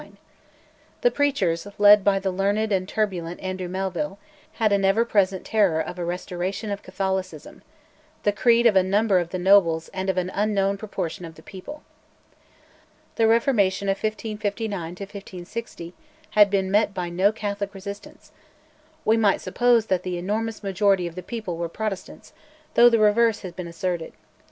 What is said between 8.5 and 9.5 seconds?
of a number of the